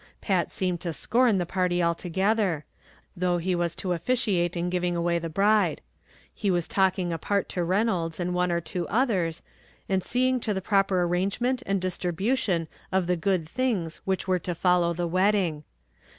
Pat 0.19 0.51
seemed 0.51 0.81
to 0.81 0.93
scorn 0.93 1.37
the 1.37 1.45
party 1.45 1.83
altogether, 1.83 2.65
though 3.15 3.37
he 3.37 3.53
was 3.53 3.75
to 3.75 3.93
officiate 3.93 4.57
in 4.57 4.67
giving 4.71 4.95
away 4.95 5.19
the 5.19 5.29
bride; 5.29 5.79
he 6.33 6.49
was 6.49 6.67
talking 6.67 7.13
apart 7.13 7.47
to 7.49 7.63
Reynolds 7.63 8.19
and 8.19 8.33
one 8.33 8.51
or 8.51 8.59
two 8.59 8.87
others, 8.87 9.43
and 9.87 10.03
seeing 10.03 10.39
to 10.39 10.55
the 10.55 10.59
proper 10.59 11.03
arrangement 11.03 11.61
and 11.67 11.79
distribution 11.79 12.67
of 12.91 13.05
the 13.05 13.15
good 13.15 13.47
things 13.47 13.97
which 14.03 14.27
were 14.27 14.39
to 14.39 14.55
follow 14.55 14.91
the 14.93 15.05
wedding. 15.07 15.63